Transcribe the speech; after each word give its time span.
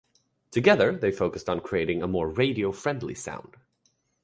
Together 0.49 0.93
they 0.97 1.11
focused 1.11 1.47
on 1.47 1.59
creating 1.59 2.01
a 2.01 2.07
more 2.07 2.27
radio-friendly 2.27 3.13
sound. 3.13 3.55